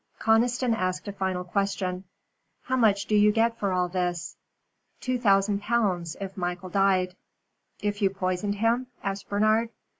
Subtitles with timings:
[0.19, 2.05] Conniston asked a final question.
[2.63, 4.35] "How much do you get for all this?"
[4.99, 7.15] "Two thousand pounds if Michael died."
[7.83, 9.69] "If you poisoned him?" asked Bernard.